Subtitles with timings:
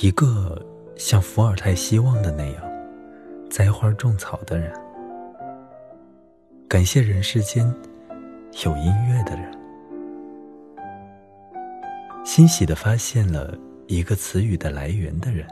[0.00, 0.64] 一个
[0.96, 2.62] 像伏尔泰希望的那样
[3.50, 4.72] 栽花种草的人，
[6.68, 7.66] 感谢人世间
[8.64, 9.52] 有音乐的人，
[12.24, 13.58] 欣喜的发现了
[13.88, 15.44] 一个词语的来源的人，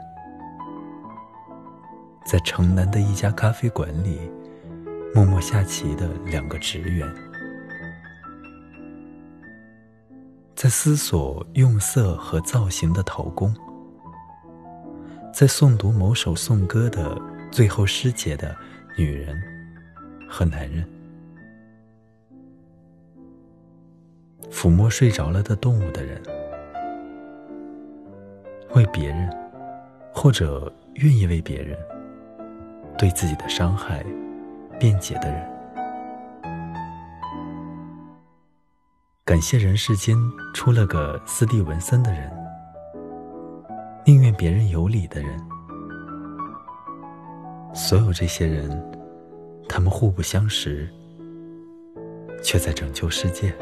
[2.25, 4.17] 在城南的一家咖啡馆里
[5.13, 7.05] 默默下棋的两个职员，
[10.55, 13.53] 在思索用色和造型的陶工。
[15.37, 17.15] 在诵读某首颂歌的
[17.51, 18.57] 最后诗节的
[18.97, 19.39] 女人
[20.27, 20.83] 和男人，
[24.49, 26.19] 抚摸睡着了的动物的人，
[28.73, 29.29] 为别人
[30.11, 31.77] 或者愿意为别人
[32.97, 34.03] 对自己的伤害
[34.79, 35.47] 辩解的人，
[39.23, 40.17] 感谢人世间
[40.55, 42.46] 出了个斯蒂文森的人。
[44.07, 45.37] 宁愿别人有理的人，
[47.75, 48.71] 所有这些人，
[49.67, 50.87] 他们互不相识，
[52.41, 53.53] 却在拯救世界。